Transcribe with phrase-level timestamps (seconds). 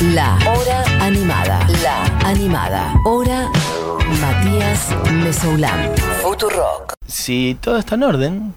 [0.00, 1.66] La Hora Animada.
[1.82, 2.94] La Animada.
[3.04, 3.50] Hora
[4.20, 5.90] Matías Mesoulán.
[6.22, 6.92] Futurock.
[7.04, 8.54] Si todo está en orden,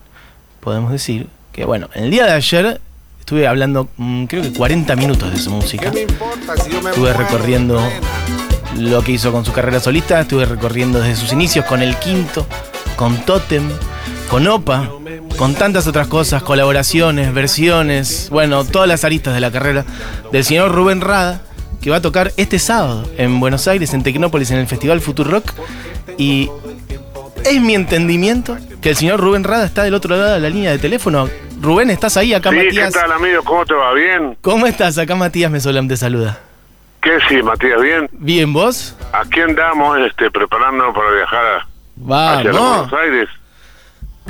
[0.59, 2.79] podemos decir que, bueno, en el día de ayer
[3.19, 5.91] estuve hablando, mm, creo que 40 minutos de su música.
[5.91, 7.81] Estuve recorriendo
[8.77, 12.45] lo que hizo con su carrera solista, estuve recorriendo desde sus inicios con El Quinto,
[12.95, 13.67] con Totem,
[14.29, 14.91] con Opa,
[15.41, 19.85] con tantas otras cosas, colaboraciones, versiones, bueno, todas las aristas de la carrera
[20.31, 21.41] del señor Rubén Rada,
[21.81, 25.31] que va a tocar este sábado en Buenos Aires, en Tecnópolis, en el Festival Future
[25.31, 25.51] Rock.
[26.19, 26.47] Y
[27.43, 30.69] es mi entendimiento que el señor Rubén Rada está del otro lado de la línea
[30.69, 31.27] de teléfono.
[31.59, 32.35] Rubén, ¿estás ahí?
[32.35, 32.93] Acá Sí, Matías.
[32.93, 33.41] ¿qué tal, amigo?
[33.43, 33.93] ¿Cómo te va?
[33.95, 34.37] ¿Bien?
[34.41, 34.99] ¿Cómo estás?
[34.99, 36.37] Acá Matías Mesolam te saluda.
[37.01, 37.81] ¿Qué sí, Matías?
[37.81, 38.07] ¿Bien?
[38.11, 38.95] ¿Bien vos?
[39.11, 42.51] Aquí andamos este, preparándonos para viajar a- hacia.
[42.51, 43.27] Buenos Aires.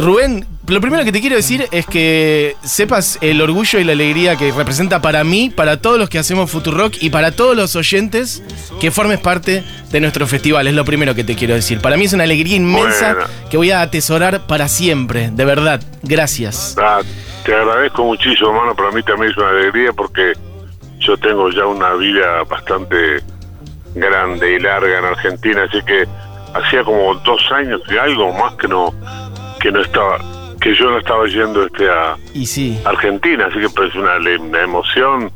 [0.02, 4.36] Rubén, lo primero que te quiero decir es que sepas el orgullo y la alegría
[4.36, 8.42] que representa para mí, para todos los que hacemos Futurock y para todos los oyentes
[8.80, 10.66] que formes parte de nuestro festival.
[10.68, 11.81] Es lo primero que te quiero decir.
[11.81, 13.30] Para mí es una alegría inmensa Bueno.
[13.52, 15.30] que voy a atesorar para siempre.
[15.31, 15.81] De verdad.
[16.02, 16.75] Gracias.
[16.81, 17.02] Ah,
[17.45, 18.75] te agradezco muchísimo, hermano.
[18.75, 20.34] Para mí también es una alegría porque
[21.00, 23.22] yo tengo ya una vida bastante
[23.94, 26.06] grande y larga en Argentina, así que
[26.53, 28.94] hacía como dos años y algo más que no
[29.62, 30.17] que no estaba
[30.59, 32.80] que yo no estaba yendo este a Y sí.
[32.86, 35.31] Argentina, así que pues una, le- una emoción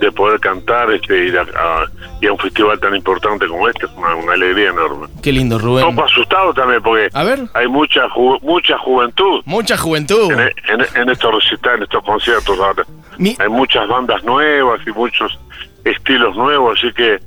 [0.00, 1.86] de poder cantar este ir a, a-
[2.20, 5.06] y a un festival tan importante como este, es una, una alegría enorme.
[5.22, 5.84] Qué lindo, Un Rubén.
[5.94, 7.38] poco asustado también porque A ver.
[7.54, 10.32] hay mucha ju- mucha juventud Mucha juventud.
[10.32, 10.40] en,
[10.80, 12.58] en- en estos recitales, en estos conciertos.
[12.58, 12.82] ahora.
[13.18, 15.38] Mi- Hay muchas bandas nuevas y muchos
[15.84, 17.20] estilos nuevos, así que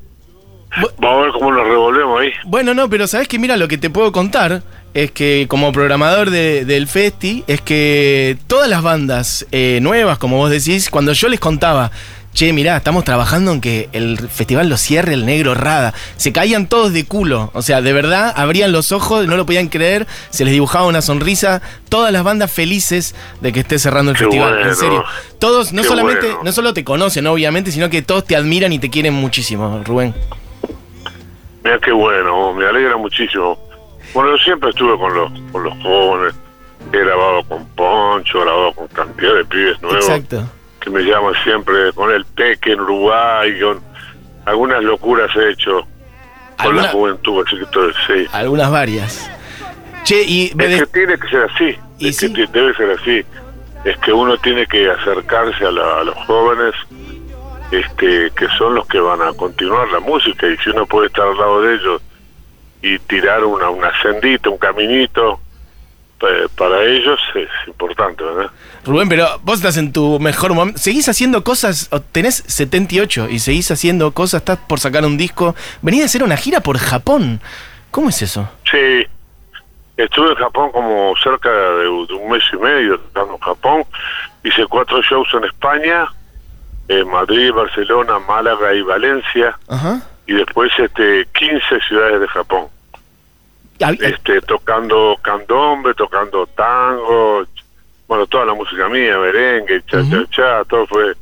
[0.98, 2.32] vamos a ver cómo nos revolvemos ahí.
[2.46, 4.62] Bueno, no, pero sabes que mira, lo que te puedo contar
[4.94, 10.38] es que como programador de- del Festi, es que todas las bandas eh, nuevas, como
[10.38, 11.92] vos decís, cuando yo les contaba,
[12.34, 16.68] che, mirá, estamos trabajando en que el festival lo cierre el negro Rada, se caían
[16.68, 20.46] todos de culo, o sea, de verdad, abrían los ojos, no lo podían creer, se
[20.46, 24.54] les dibujaba una sonrisa, todas las bandas felices de que esté cerrando el Qué festival,
[24.54, 24.70] bueno.
[24.70, 25.04] en serio.
[25.40, 26.42] Todos, no Qué solamente, bueno.
[26.44, 30.14] no solo te conocen, obviamente, sino que todos te admiran y te quieren muchísimo, Rubén.
[31.68, 33.60] Mira qué bueno, me alegra muchísimo.
[34.14, 36.34] Bueno, yo siempre estuve con los, con los jóvenes,
[36.94, 40.44] he grabado con Poncho, he grabado con cantidad de pibes nuevos Exacto.
[40.80, 43.82] que me llaman siempre con el Peque en Uruguay, con
[44.46, 45.88] algunas locuras he hecho con
[46.68, 48.26] ¿Alguna- la juventud, así que todo, sí.
[48.32, 49.30] Algunas varias.
[50.06, 52.32] Che, y me Es de- que tiene que ser así, Y es sí.
[52.32, 53.26] que debe ser así.
[53.84, 56.74] Es que uno tiene que acercarse a, la- a los jóvenes,
[57.72, 61.28] este, que son los que van a continuar la música, y si uno puede estar
[61.28, 62.02] al lado de ellos
[62.82, 65.40] y tirar una, una sendita, un caminito,
[66.20, 68.52] pa- para ellos es importante, ¿verdad?
[68.86, 70.80] Rubén, pero vos estás en tu mejor momento.
[70.80, 75.56] Seguís haciendo cosas, tenés 78 y seguís haciendo cosas, estás por sacar un disco.
[75.82, 77.42] Venís a hacer una gira por Japón.
[77.92, 78.50] ¿Cómo es eso?
[78.72, 79.06] Sí,
[79.98, 83.84] estuve en Japón como cerca de, de un mes y medio, estando en Japón,
[84.44, 86.06] hice cuatro shows en España,
[86.88, 89.58] en Madrid, Barcelona, Málaga y Valencia.
[89.68, 90.02] Ajá.
[90.26, 92.68] y después este 15 ciudades de Japón
[93.82, 97.46] Ah, este tocando candombe tocando tango
[98.08, 101.14] bueno toda la música mía merengue cha cha cha todo fue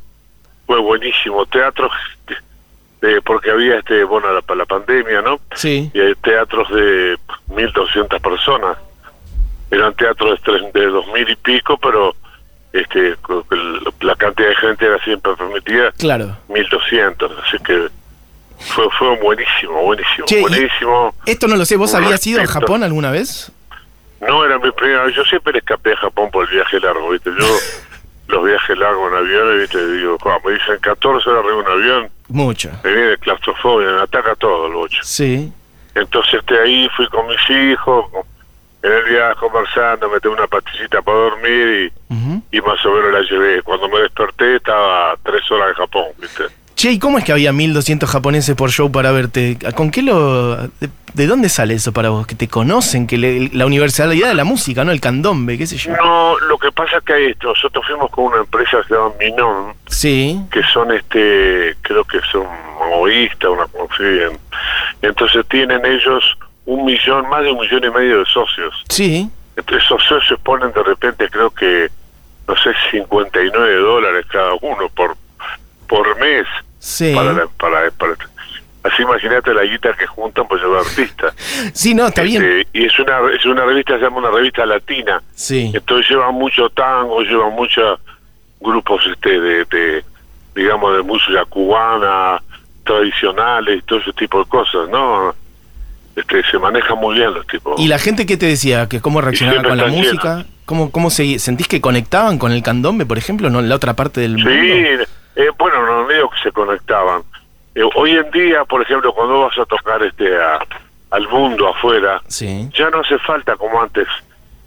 [0.66, 1.92] fue buenísimo teatros
[3.02, 5.90] de, porque había este bueno la, la pandemia no Sí.
[5.92, 7.16] y hay teatros de
[7.54, 8.78] 1200 personas
[9.70, 12.16] eran teatros de, tres- de 2000 y pico pero
[12.80, 13.16] este
[14.00, 16.36] la cantidad de gente era siempre permitida Claro.
[16.48, 17.88] 1200 así que
[18.58, 22.46] fue fue buenísimo buenísimo Che, buenísimo Esto no lo sé, ¿vos habías ido a.
[22.46, 23.52] Japón alguna vez?
[24.20, 27.10] no era mi primera vez yo siempre le escapé a Japón por el viaje largo
[27.10, 27.46] viste yo
[28.28, 31.80] los viajes largos en aviones viste digo "Juan, me dicen 14 horas arriba de un
[31.82, 32.70] avión Mucho.
[32.82, 35.52] me viene claustrofobia me ataca todo el bocho Sí.
[35.94, 38.22] entonces este ahí fui con mis hijos con-
[38.82, 41.92] en el viaje conversando me tomé una pastillita para dormir
[42.52, 46.04] y, más o menos la llevé cuando me desperté estaba a tres horas en Japón
[46.20, 46.44] viste
[46.76, 49.56] Che, ¿y cómo es que había 1200 japoneses por show para verte?
[49.74, 50.56] ¿Con qué lo.?
[50.56, 52.26] ¿De, de dónde sale eso para vos?
[52.26, 54.92] Que te conocen, que le- la universalidad de la música, ¿no?
[54.92, 55.96] El candombe, qué sé yo.
[55.96, 59.10] No, lo que pasa es que hay, nosotros fuimos con una empresa que se llama
[59.18, 60.38] Minon, Sí.
[60.52, 62.44] que son, este, creo que son
[62.78, 64.04] maoístas, una cosa
[65.00, 66.36] Entonces tienen ellos
[66.66, 68.74] un millón, más de un millón y medio de socios.
[68.88, 69.30] Sí.
[69.56, 71.88] Entre esos socios ponen de repente, creo que,
[72.46, 75.16] no sé, 59 dólares cada uno por
[75.88, 76.46] por mes
[76.80, 77.14] Sí.
[77.14, 78.16] para, la- para, para-
[78.82, 81.34] Así imagínate la guita que juntan por llevar artistas.
[81.74, 82.42] Sí, no, está bien.
[82.44, 85.20] Este, y es una, es una revista, se llama una revista latina.
[85.34, 85.72] Sí.
[85.74, 87.98] Entonces llevan mucho tango, llevan muchos
[88.60, 90.04] grupos este de, de,
[90.54, 92.40] digamos, de música cubana,
[92.84, 95.34] tradicionales y todo ese tipo de cosas, ¿no?
[96.16, 97.78] Este, se maneja muy bien los tipos.
[97.78, 98.88] ¿Y la gente qué te decía?
[98.88, 100.46] que ¿Cómo reaccionaba con la música?
[100.64, 103.94] ¿Cómo, cómo se, sentís que conectaban con el candombe, por ejemplo, no en la otra
[103.94, 104.50] parte del mundo?
[104.50, 107.22] Sí, eh, bueno, no digo que se conectaban.
[107.74, 110.26] Eh, hoy en día, por ejemplo, cuando vas a tocar este
[111.10, 114.08] al mundo afuera, ya no hace falta como antes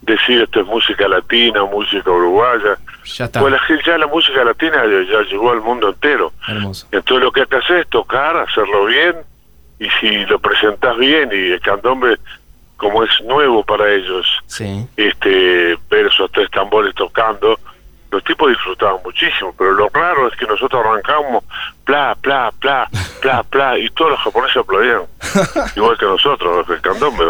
[0.01, 2.78] decir esto es música latina, música uruguaya.
[3.06, 3.40] Ya está.
[3.42, 6.31] Pues la, ya la música latina ya, llegó al mundo entero.
[6.48, 9.16] Entonces lo que hay que hacer es tocar, hacerlo bien,
[9.79, 12.17] y si lo presentas bien y el candombe
[12.77, 14.25] como es nuevo para ellos,
[14.95, 17.59] este ver esos tres tambores tocando,
[18.09, 21.43] los tipos disfrutaban muchísimo, pero lo raro es que nosotros arrancamos,
[21.83, 22.89] pla, pla, pla,
[23.21, 25.01] pla, pla, y todos los japoneses aplaudían,
[25.75, 27.25] igual que nosotros, del candombe,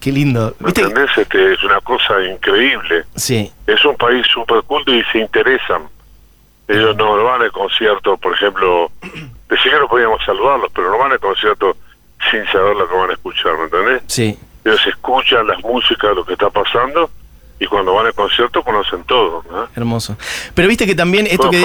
[0.00, 0.54] Qué lindo.
[0.60, 1.10] ¿Me entendés?
[1.16, 3.04] Este, es una cosa increíble.
[3.16, 3.50] Sí.
[3.66, 5.88] Es un país súper culto y se interesan.
[6.68, 8.90] Ellos no van al concierto, por ejemplo,
[9.48, 11.76] decía que no podíamos saludarlos, pero no van al concierto
[12.30, 14.02] sin saber lo que van a escuchar, ¿me entendés?
[14.06, 14.38] Sí.
[14.64, 17.10] Ellos escuchan las músicas, lo que está pasando,
[17.58, 19.42] y cuando van al concierto conocen todo.
[19.74, 20.16] Hermoso.
[20.54, 21.64] Pero viste que también esto que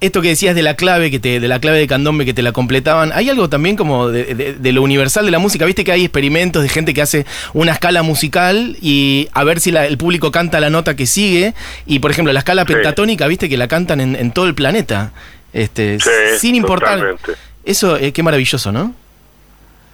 [0.00, 2.42] esto que decías de la clave que te de la clave de candombe que te
[2.42, 5.64] la completaban, hay algo también como de, lo universal de la música.
[5.64, 9.70] Viste que hay experimentos de gente que hace una escala musical y a ver si
[9.70, 11.54] el público canta la nota que sigue
[11.86, 15.12] y por ejemplo la escala pentatónica, viste que la cantan en, todo el planeta,
[15.56, 15.98] este,
[16.38, 17.16] sin importar.
[17.64, 18.94] Eso eh, qué maravilloso, ¿no?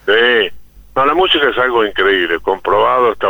[0.06, 0.50] Sí.
[0.94, 3.29] No, la música es algo increíble, comprobado, está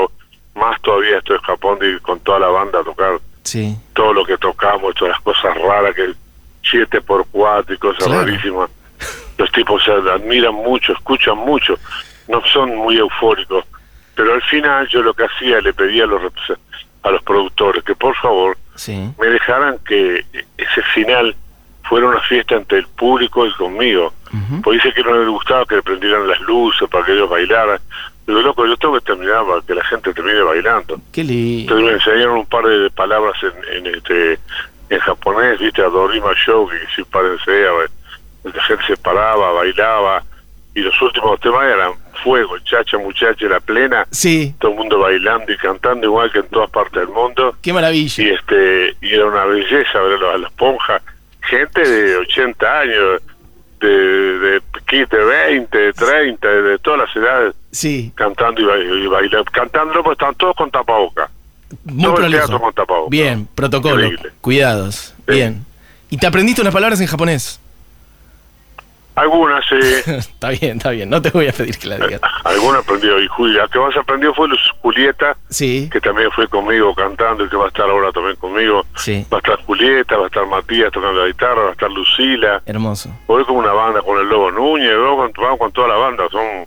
[0.54, 3.76] más todavía esto es Japón y con toda la banda a tocar sí.
[3.94, 6.12] todo lo que tocamos, todas las cosas raras, que
[6.64, 8.70] 7x4 y cosas rarísimas.
[9.38, 11.78] Los tipos se admiran mucho, escuchan mucho,
[12.28, 13.64] no son muy eufóricos,
[14.14, 16.32] pero al final yo lo que hacía, le pedía a los,
[17.02, 18.56] a los productores que por favor
[19.18, 20.24] me dejaran que
[20.56, 21.34] ese final
[21.84, 24.12] fuera una fiesta entre el público y conmigo.
[24.62, 27.78] Pues dice que no les gustaba que le prendieran las luces para que ellos bailaran.
[28.26, 30.98] Digo, loco, yo tengo que terminar para que la gente termine bailando.
[31.12, 31.74] Qué lindo.
[31.74, 34.38] Entonces me enseñaron un par de palabras en, en este
[34.88, 37.70] en japonés, viste, a Dorima Show, que si parecía,
[38.44, 40.22] la gente se paraba, bailaba,
[40.74, 41.92] y los últimos temas eran
[42.22, 44.54] fuego, chacha, muchacha, la plena, sí.
[44.58, 47.56] todo el mundo bailando y cantando igual que en todas partes del mundo.
[47.62, 48.22] Qué maravilla.
[48.22, 51.02] Y este y era una belleza verlo a las ponjas,
[51.42, 53.22] gente de 80 años,
[53.80, 58.12] de, de, de 20, de 30, de todas las edades sí.
[58.14, 59.44] cantando y, bailando.
[59.50, 61.30] Cantando, pues están todos con tapabocas.
[61.84, 64.08] Muy Todo Bien, protocolo.
[64.40, 65.14] Cuidados.
[65.26, 65.64] Bien.
[66.10, 67.58] ¿Y te aprendiste unas palabras en japonés?
[69.14, 69.76] Algunas, sí.
[70.10, 71.10] está bien, está bien.
[71.10, 72.20] No te voy a pedir que la digas.
[72.44, 73.20] Algunas aprendió.
[73.20, 74.48] Y Julia, que más aprendió fue
[74.80, 75.88] Julieta, sí.
[75.92, 78.86] que también fue conmigo cantando y que va a estar ahora también conmigo.
[78.96, 79.26] Sí.
[79.32, 82.62] Va a estar Julieta, va a estar Matías tocando la guitarra, va a estar Lucila.
[82.64, 83.10] Hermoso.
[83.26, 86.24] Hoy con una banda con el Lobo Núñez, vamos con, con toda la banda.
[86.30, 86.66] Son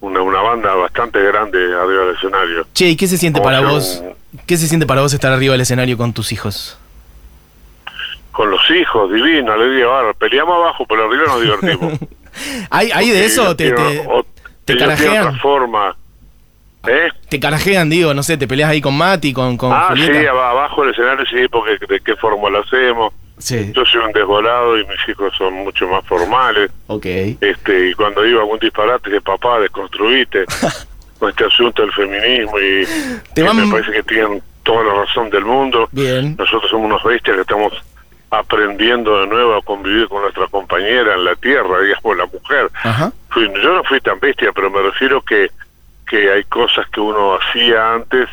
[0.00, 2.66] una, una banda bastante grande arriba del escenario.
[2.72, 4.02] Che, ¿y qué se siente para vos?
[4.46, 6.78] ¿Qué se siente para vos estar arriba del escenario con tus hijos?
[8.36, 10.12] Con los hijos, divino, alegría, barra.
[10.12, 11.98] Peleamos abajo, pero arriba nos divertimos.
[12.70, 13.56] ¿Hay, ¿Hay de eso?
[13.56, 14.06] ¿Te, te,
[14.66, 15.38] te carajean?
[15.38, 15.96] forma.
[16.86, 17.08] ¿Eh?
[17.30, 20.20] Te carajean, digo, no sé, te peleas ahí con Mati, con, con ah, Julieta?
[20.20, 23.14] sí, abajo del escenario sí, porque de qué forma lo hacemos.
[23.38, 23.72] Sí.
[23.74, 26.70] Yo soy un desvolado y mis hijos son mucho más formales.
[26.88, 27.06] Ok.
[27.40, 30.44] Este, y cuando iba algún disparate, que papá, desconstruiste
[31.18, 32.86] con este asunto del feminismo y,
[33.34, 35.88] me parece que tienen toda la razón del mundo.
[35.90, 36.36] Bien.
[36.38, 37.72] Nosotros somos unos bestias que estamos
[38.30, 42.70] aprendiendo de nuevo a convivir con nuestra compañera en la tierra, digamos, la mujer.
[42.82, 43.12] Ajá.
[43.36, 45.50] yo no fui tan bestia, pero me refiero que,
[46.08, 48.28] que hay cosas que uno hacía antes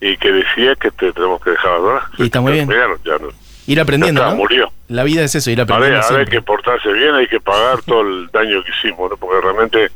[0.00, 2.04] y que decía que te tenemos que dejar atrás.
[2.18, 2.68] Y está muy bien.
[3.04, 3.28] Ya no,
[3.66, 4.36] Ir aprendiendo, ¿no?
[4.36, 4.70] murió.
[4.88, 6.06] La vida es eso, ir aprendiendo.
[6.06, 9.16] A ver, hay que portarse bien, hay que pagar todo el daño que hicimos, ¿no?
[9.16, 9.90] Porque realmente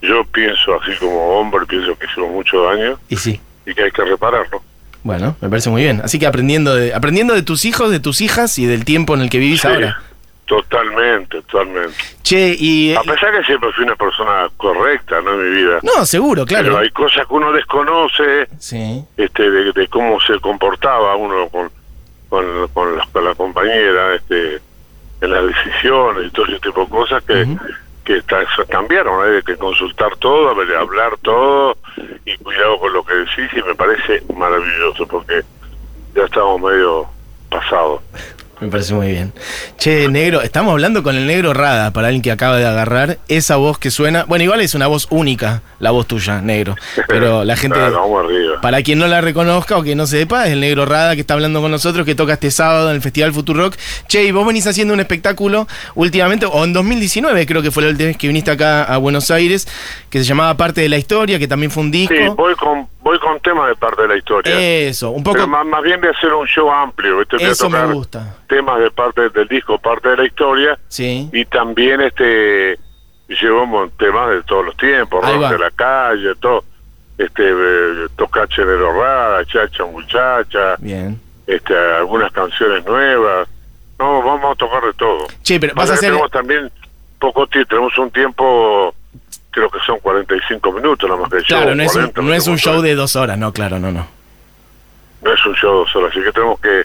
[0.00, 2.98] yo pienso, así como hombre, pienso que hicimos mucho daño.
[3.08, 3.40] Y sí.
[3.64, 4.60] Y que hay que repararlo.
[5.02, 6.00] Bueno, me parece muy bien.
[6.04, 9.22] Así que aprendiendo de, aprendiendo de tus hijos, de tus hijas y del tiempo en
[9.22, 10.00] el que vivís ahora.
[10.46, 11.94] Totalmente, totalmente.
[12.22, 12.94] Che, y...
[12.94, 15.32] A pesar que siempre fui una persona correcta, ¿no?
[15.32, 15.78] En mi vida.
[15.82, 16.64] No, seguro, claro.
[16.64, 19.04] Pero hay cosas que uno desconoce, sí.
[19.16, 21.70] este, de cómo se comportaba uno con
[22.32, 24.58] con, con, la, con la compañera este,
[25.20, 27.46] en las decisiones y todo ese tipo de cosas que,
[28.04, 31.76] que está, cambiaron, hay que consultar todo, hablar todo
[32.24, 35.42] y cuidado con lo que decís y me parece maravilloso porque
[36.14, 37.06] ya estamos medio
[37.50, 38.02] pasados.
[38.62, 39.32] Me parece muy bien.
[39.76, 43.56] Che, negro, estamos hablando con el negro Rada, para alguien que acaba de agarrar esa
[43.56, 44.24] voz que suena.
[44.28, 46.76] Bueno, igual es una voz única, la voz tuya, negro.
[47.08, 47.76] Pero la gente.
[48.62, 51.34] para quien no la reconozca o que no sepa, es el negro Rada que está
[51.34, 53.74] hablando con nosotros, que toca este sábado en el Festival Rock.
[54.06, 55.66] Che, y vos venís haciendo un espectáculo
[55.96, 59.32] últimamente, o en 2019, creo que fue la última vez que viniste acá a Buenos
[59.32, 59.66] Aires,
[60.08, 62.14] que se llamaba Parte de la Historia, que también fue un disco.
[62.14, 64.58] Sí, voy con, voy con temas de parte de la historia.
[64.58, 65.46] Eso, un poco.
[65.46, 67.22] más, más bien de hacer un show amplio.
[67.38, 70.78] Eso me gusta temas de parte del disco, parte de la historia.
[70.88, 71.28] Sí.
[71.32, 72.78] Y también este
[73.28, 76.64] llevamos temas de todos los tiempos, rock de la calle, todo.
[77.18, 80.76] Este, eh, Tocache de Rada, Chacha Muchacha.
[80.78, 81.20] Bien.
[81.46, 83.48] Este, algunas canciones nuevas.
[83.98, 85.26] No, vamos a tocar de todo.
[85.42, 86.10] Sí, pero vas a hacer...
[86.10, 86.70] Tenemos también
[87.18, 88.94] poco tiempo, tenemos un tiempo
[89.52, 92.46] creo que son 45 minutos nada más que Claro, show, no, es un, no es
[92.48, 94.08] un show de dos horas, no, claro, no, no.
[95.22, 96.82] No es un show de dos horas, así que tenemos que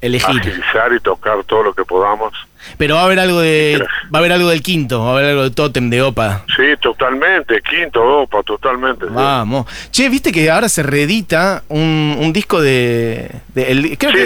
[0.00, 0.40] elegir.
[0.40, 2.32] Agilizar y tocar todo lo que podamos.
[2.76, 3.82] Pero va a haber algo de
[4.14, 6.44] va a haber algo del quinto, va a haber algo de Totem de Opa.
[6.54, 9.06] Sí, totalmente, quinto Opa, totalmente.
[9.06, 9.66] Vamos.
[9.90, 13.64] Che, viste que ahora se reedita un, un disco de, sí,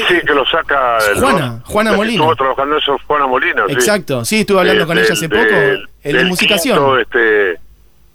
[0.08, 2.22] sí, que lo saca Juana, Juana Molina.
[2.22, 3.64] Estuvo trabajando eso Juana Molina.
[3.68, 5.54] Exacto, sí, estuve hablando con ella hace poco.
[6.02, 7.00] el de musicación.
[7.00, 7.60] este,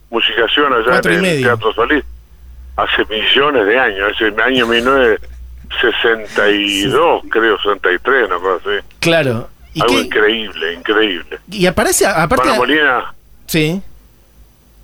[0.10, 2.04] musicación allá en el Teatro Solís.
[2.76, 5.20] Hace millones de años, ese año 19
[5.82, 9.50] 62, creo, 63, no cosa Claro.
[9.80, 11.40] Algo increíble, increíble.
[11.50, 12.52] Y aparece, aparte...
[12.54, 13.14] Molina...
[13.46, 13.82] Sí.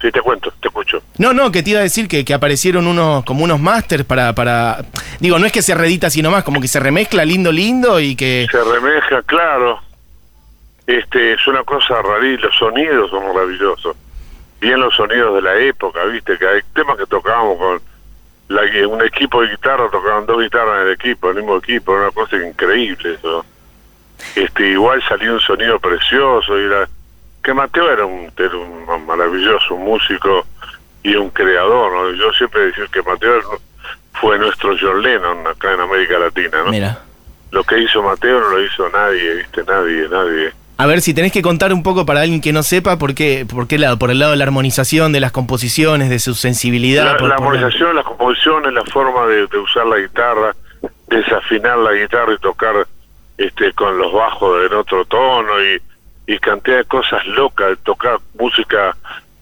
[0.01, 1.01] Sí, te cuento, te escucho.
[1.17, 4.33] No, no, que te iba a decir que, que aparecieron unos, como unos masters para,
[4.33, 4.85] para...
[5.19, 8.15] Digo, no es que se redita sino más, como que se remezcla lindo, lindo y
[8.15, 8.47] que...
[8.51, 9.81] Se remezcla, claro.
[10.85, 13.97] Este, es una cosa rarísima, los sonidos son maravillosos.
[14.59, 17.81] Bien los sonidos de la época, viste, que hay temas que tocábamos con
[18.47, 22.11] la, un equipo de guitarra, tocaban dos guitarras en el equipo, el mismo equipo, una
[22.11, 23.45] cosa increíble eso.
[24.35, 26.87] Este, igual salió un sonido precioso y la,
[27.43, 30.45] que Mateo era un, era un maravilloso músico
[31.03, 32.11] y un creador, ¿no?
[32.11, 33.39] Yo siempre decía que Mateo
[34.13, 36.71] fue nuestro John Lennon acá en América Latina, ¿no?
[36.71, 36.99] Mira.
[37.51, 39.63] Lo que hizo Mateo no lo hizo nadie, ¿viste?
[39.63, 40.51] Nadie, nadie.
[40.77, 43.45] A ver, si tenés que contar un poco para alguien que no sepa, ¿por qué,
[43.49, 43.97] por qué lado?
[43.97, 47.05] Por el lado de la armonización, de las composiciones, de su sensibilidad.
[47.05, 50.53] La, por, la armonización, las composiciones, la forma de, usar la guitarra,
[51.07, 52.75] desafinar la guitarra y tocar
[53.37, 58.95] este con los bajos en otro tono y, y cantidad de cosas locas, tocar música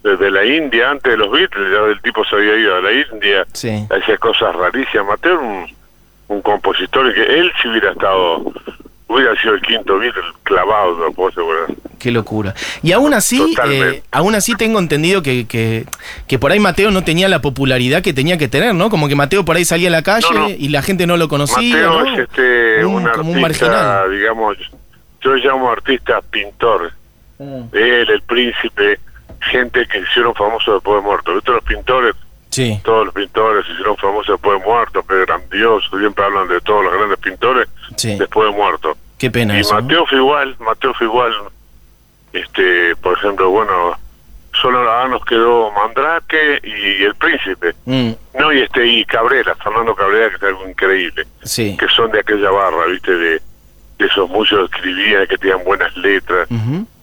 [0.04, 2.92] desde la India, antes de los Beatles, ya el tipo se había ido a la
[2.92, 3.88] India, sí.
[3.90, 5.08] hacía cosas rarísimas.
[5.08, 5.66] Mateo un,
[6.28, 8.44] un compositor que él si hubiera estado
[9.14, 10.12] hubiera sido el quinto el
[10.44, 11.68] clavado, no puedo asegurar.
[12.00, 12.54] Qué locura.
[12.82, 15.86] Y aún así, eh, aún así tengo entendido que, que,
[16.28, 18.90] que, por ahí Mateo no tenía la popularidad que tenía que tener, ¿no?
[18.90, 21.88] Como que Mateo por ahí salía a la calle y la gente no lo conocía.
[21.88, 24.12] Mateo es este, un, artista, marginal.
[24.12, 24.58] digamos,
[25.22, 26.92] yo llamo artista pintor.
[27.40, 27.64] Mm.
[27.72, 29.00] Él, el príncipe,
[29.40, 31.36] gente que hicieron famosos después de muerto.
[31.36, 32.16] ¿Viste los pintores?
[32.50, 32.80] Sí.
[32.84, 36.84] Todos los pintores se hicieron famosos después de muerto, que grandioso, siempre hablan de todos
[36.84, 37.68] los grandes pintores
[38.02, 38.98] después de muerto.
[39.18, 39.60] Qué pena.
[39.60, 41.34] Y Mateo fue igual, Mateo fue igual.
[42.34, 43.98] Este, por ejemplo, bueno,
[44.60, 47.74] solo nada nos quedó Mandrake y El Príncipe.
[47.86, 48.12] Mm.
[48.40, 51.28] No, y este y Cabrera, Fernando Cabrera, que es algo increíble.
[51.44, 51.78] Sí.
[51.78, 53.16] Que son de aquella barra, ¿viste?
[53.16, 53.42] De,
[54.00, 56.50] esos músicos que escribían, que tenían buenas letras,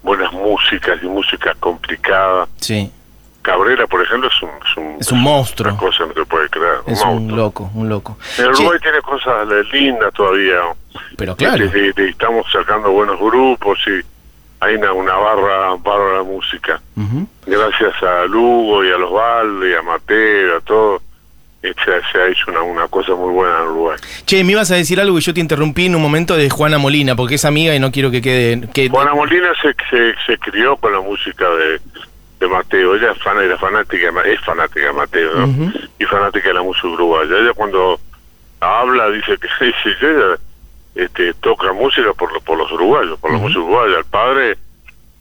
[0.02, 2.46] buenas músicas y música complicada.
[2.56, 2.92] Sí.
[3.42, 5.72] Cabrera, por ejemplo, es un, es un, es un monstruo.
[5.72, 6.78] Una cosa no se puede creer.
[6.86, 8.18] Es un, loco, un loco.
[8.38, 10.60] El Uruguay tiene cosas lindas todavía.
[11.16, 11.64] Pero claro.
[11.64, 14.04] estamos sacando buenos grupos y
[14.60, 16.80] hay una, una barra, barra de música.
[17.46, 21.02] Gracias a Lugo y a los Valde y a Mateo, a todo.
[21.62, 23.98] Se, se, ha hecho una, una cosa muy buena en Uruguay.
[24.24, 26.78] Che, me ibas a decir algo y yo te interrumpí en un momento de Juana
[26.78, 28.66] Molina, porque es amiga y no quiero que quede...
[28.72, 28.88] Que...
[28.88, 31.80] Juana Molina se, se, se crió con la música de,
[32.40, 35.72] de Mateo, ella es era fanática, es fanática de Mateo, ¿no?
[35.98, 37.36] Y fanática de la música uruguaya.
[37.36, 38.00] Ella cuando
[38.60, 40.38] habla dice que sí, ella
[40.94, 43.98] este, toca música por, por los uruguayos, por la música uruguaya.
[43.98, 44.56] El padre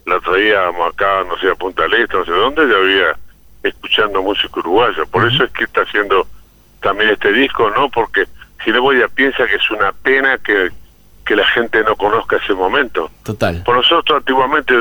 [0.06, 3.18] la traíamos acá, no sé, a Punta del Este, no sé dónde, ella había
[3.64, 5.04] escuchando música uruguaya.
[5.12, 6.26] Por eso es que está haciendo
[6.82, 7.90] también este disco, ¿no?
[7.90, 8.26] Porque
[8.64, 10.70] si no voy a piensa que es una pena que
[11.30, 13.12] que la gente no conozca ese momento.
[13.22, 13.62] Total.
[13.64, 14.74] Por nosotros antiguamente,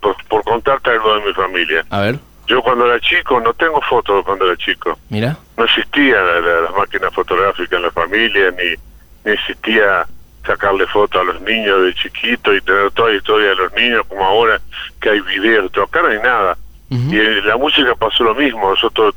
[0.00, 1.84] por, contarte algo de mi familia.
[1.90, 2.20] A ver.
[2.46, 4.96] Yo cuando era chico, no tengo fotos de cuando era chico.
[5.08, 5.36] Mira.
[5.56, 8.76] No existía las máquinas fotográficas en la familia, ni,
[9.24, 10.06] ni existía
[10.46, 14.06] sacarle fotos a los niños de chiquito y tener toda la historia de los niños
[14.08, 14.60] como ahora
[15.00, 16.56] que hay videos, acá no hay nada.
[16.88, 19.12] Y en la música pasó lo mismo, nosotros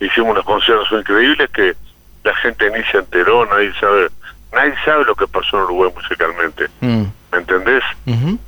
[0.00, 1.76] hicimos unos conciertos increíbles que
[2.24, 4.08] la gente ni se enteró, nadie sabe
[4.52, 6.68] nadie sabe lo que pasó en Uruguay musicalmente.
[6.80, 7.04] Mm.
[7.32, 7.82] ¿me entendés?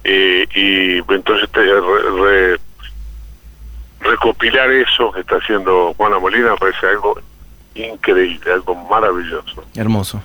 [0.05, 1.61] Eh, y entonces te,
[4.01, 7.19] recopilar eso que está haciendo Juana Molina me parece algo
[7.75, 9.65] increíble, algo maravilloso.
[9.75, 10.23] Hermoso.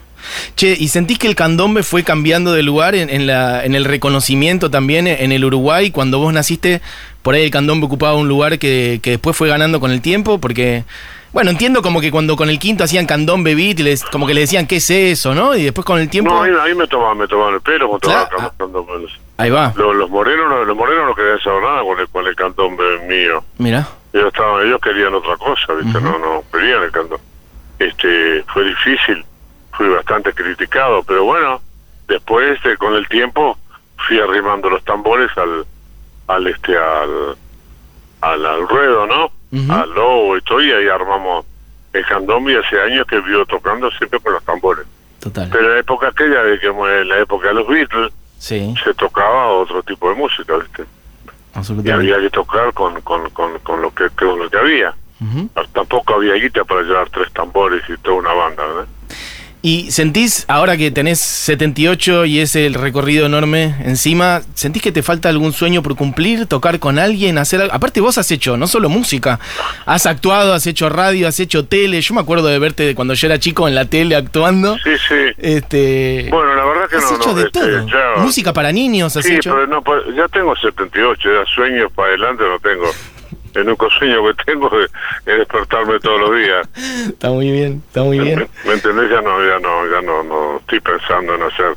[0.57, 4.69] Che, ¿y sentís que el candombe fue cambiando de lugar en, la, en el reconocimiento
[4.69, 5.91] también en el Uruguay?
[5.91, 6.81] Cuando vos naciste,
[7.21, 10.39] por ahí el candombe ocupaba un lugar que, que después fue ganando con el tiempo,
[10.39, 10.83] porque
[11.31, 14.41] bueno, entiendo como que cuando con el quinto hacían candón beat, les, como que le
[14.41, 15.55] decían, ¿qué es eso, no?
[15.55, 16.31] Y después con el tiempo...
[16.31, 18.51] No, ahí, me tomaban, me tomaban el pelo, me tomaban ah,
[19.37, 19.73] Ahí va.
[19.75, 23.43] Los, morenos, los morenos no querían saber nada con el, con el cantón mío.
[23.57, 23.87] Mira.
[24.11, 26.01] Ellos, estaban, ellos querían otra cosa, ¿viste?
[26.01, 27.19] No, no, querían el cantón.
[27.77, 29.23] Este, fue difícil,
[29.71, 31.61] fui bastante criticado, pero bueno,
[32.07, 33.57] después, este, con el tiempo,
[34.07, 35.65] fui arrimando los tambores al,
[36.27, 37.37] al, este, al,
[38.21, 39.38] al, al ruedo, ¿no?
[39.69, 41.45] A Lobo y todo, y ahí armamos
[41.93, 44.85] el candombe hace años que vio tocando siempre con los tambores.
[45.19, 45.49] Total.
[45.51, 48.73] Pero en la época aquella, de que en la época de los Beatles, sí.
[48.83, 50.85] se tocaba otro tipo de música, ¿viste?
[51.83, 54.93] Y había que tocar con, con, con, lo, que, con lo que había.
[55.73, 58.87] Tampoco había guita para llevar tres tambores y toda una banda, ¿verdad?
[59.61, 65.03] ¿Y sentís, ahora que tenés 78 y es el recorrido enorme encima, sentís que te
[65.03, 67.73] falta algún sueño por cumplir, tocar con alguien, hacer algo?
[67.73, 69.37] Aparte vos has hecho no solo música,
[69.85, 71.99] has actuado, has hecho radio, has hecho tele.
[71.99, 74.77] Yo me acuerdo de verte cuando yo era chico en la tele actuando.
[74.77, 75.15] Sí, sí.
[75.37, 77.17] Este, bueno, la verdad que has no.
[77.17, 78.17] hecho de este, todo.
[78.19, 79.51] música para niños has sí, hecho.
[79.51, 82.89] pero no, pues, ya tengo 78, ya sueños para adelante no tengo.
[83.53, 84.91] El único sueño que tengo es,
[85.25, 86.67] despertarme todos los días.
[87.09, 88.47] Está muy bien, está muy bien.
[88.65, 89.09] ¿Me, entendés?
[89.09, 91.75] Ya no, ya no, ya no, no estoy pensando en hacer,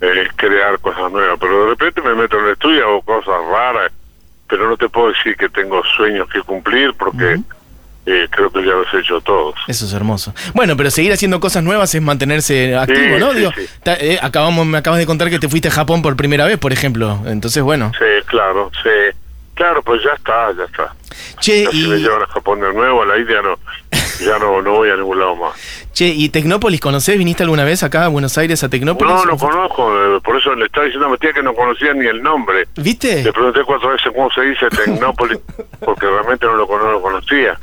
[0.00, 3.92] eh, crear cosas nuevas, pero de repente me meto en el estudio, o cosas raras,
[4.48, 7.40] pero no te puedo decir que tengo sueños que cumplir porque...
[8.08, 9.56] Eh, creo que ya los he hecho todos.
[9.66, 10.32] Eso es hermoso.
[10.54, 13.34] Bueno, pero seguir haciendo cosas nuevas es mantenerse activo, ¿no?
[13.34, 13.50] Digo,
[13.84, 16.72] eh, acabamos, me acabas de contar que te fuiste a Japón por primera vez, por
[16.72, 17.18] ejemplo.
[17.26, 17.90] Entonces, bueno.
[17.98, 19.16] Sí, claro, sí.
[19.56, 20.94] Claro, pues ya está, ya está.
[21.40, 21.82] Che, y...
[21.82, 23.58] Si me llevan a Japón de nuevo, a la India no,
[24.20, 25.54] ya no, no voy a ningún lado más.
[25.94, 27.16] Che, ¿y Tecnópolis conocés?
[27.16, 29.14] ¿Viniste alguna vez acá a Buenos Aires a Tecnópolis?
[29.14, 31.94] No, no conozco, eh, por eso le estaba diciendo a mi tía que no conocía
[31.94, 32.68] ni el nombre.
[32.76, 33.24] ¿Viste?
[33.24, 35.38] Le pregunté cuatro veces cómo se dice Tecnópolis,
[35.80, 37.58] porque realmente no lo, no lo conocía.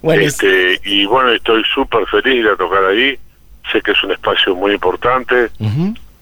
[0.00, 3.18] Bueno, este, Y bueno, estoy súper feliz de tocar ahí.
[3.70, 5.50] Sé que es un espacio muy importante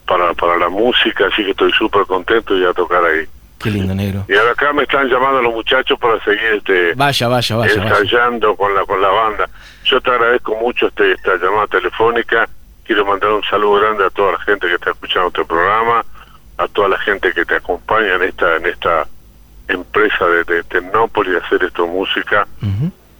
[0.05, 3.25] para, para la música, así que estoy súper contento de ir a tocar ahí.
[3.63, 4.25] Qué lindo, negro.
[4.27, 8.57] Y ahora acá me están llamando los muchachos para seguir este vaya, vaya, vaya, ensayando
[8.57, 9.49] con la con la banda.
[9.85, 12.49] Yo te agradezco mucho este, esta llamada telefónica.
[12.83, 16.03] Quiero mandar un saludo grande a toda la gente que está escuchando este programa,
[16.57, 19.07] a toda la gente que te acompaña en esta en esta
[19.69, 22.45] empresa de, de Tecnópolis, hacer esto música.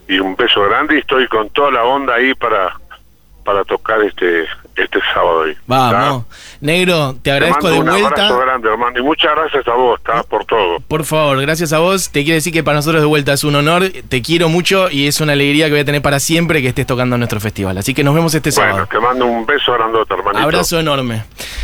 [0.10, 2.74] Y un beso grande y estoy con toda la onda ahí para
[3.46, 5.54] para tocar este este sábado ahí.
[5.68, 6.26] Vamos.
[6.62, 7.98] Negro, te agradezco de vuelta.
[7.98, 10.80] Un abrazo grande, hermano, y muchas gracias a vos, está por todo.
[10.88, 12.10] Por favor, gracias a vos.
[12.10, 15.08] Te quiero decir que para nosotros de vuelta es un honor, te quiero mucho y
[15.08, 17.78] es una alegría que voy a tener para siempre que estés tocando en nuestro festival.
[17.78, 18.74] Así que nos vemos este sábado.
[18.74, 20.44] Bueno, te mando un beso grandote, hermanito.
[20.44, 21.24] Abrazo enorme.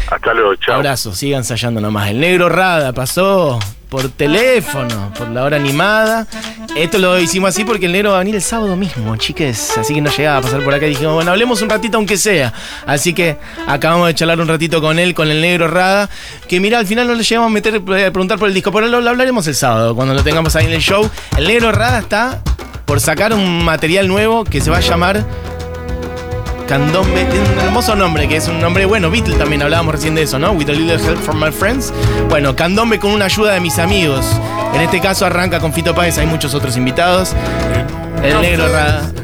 [0.10, 0.76] Hasta luego, chao.
[0.76, 2.10] Abrazo, sigan ensayando nomás.
[2.10, 6.28] El negro Rada pasó por teléfono, por la hora animada.
[6.76, 9.78] Esto lo hicimos así porque el negro va a venir el sábado mismo, chiques.
[9.78, 12.16] Así que no llegaba a pasar por acá y dijimos, bueno, hablemos un ratito aunque
[12.16, 12.54] sea.
[12.86, 16.10] Así que acabamos de charlar un ratito con él, con el negro Rada.
[16.48, 18.88] Que mira, al final no le llegamos a meter, a preguntar por el disco, pero
[18.88, 21.10] lo hablaremos el sábado, cuando lo tengamos ahí en el show.
[21.36, 22.42] El negro Rada está
[22.86, 25.26] por sacar un material nuevo que se va a llamar
[26.70, 30.22] Candombe, tiene un hermoso nombre, que es un nombre bueno, Beatle también hablábamos recién de
[30.22, 30.52] eso, ¿no?
[30.52, 31.92] With a little help from my friends.
[32.30, 34.24] Bueno, Candombe con una ayuda de mis amigos.
[34.76, 37.34] En este caso arranca con Fito Páez, hay muchos otros invitados.
[38.22, 38.66] El negro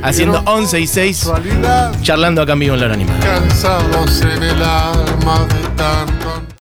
[0.01, 1.31] haciendo 11 y 6,
[2.01, 3.19] charlando acá en vivo en la hora animada.
[3.19, 6.45] Cansados en el alma de tanto